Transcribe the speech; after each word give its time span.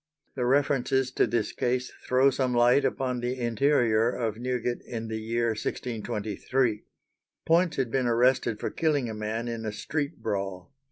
The 0.35 0.45
references 0.47 1.11
to 1.11 1.27
this 1.27 1.51
case 1.51 1.91
throw 2.07 2.31
some 2.31 2.55
light 2.55 2.83
upon 2.85 3.19
the 3.19 3.37
interior 3.37 4.09
of 4.09 4.35
Newgate 4.39 4.81
in 4.81 5.09
the 5.09 5.19
year 5.21 5.49
1623. 5.49 6.85
Poyntz 7.47 7.75
had 7.75 7.91
been 7.91 8.07
arrested 8.07 8.59
for 8.59 8.71
killing 8.71 9.11
a 9.11 9.13
man 9.13 9.47
in 9.47 9.63
a 9.63 9.71
street 9.71 10.17
brawl. 10.23 10.73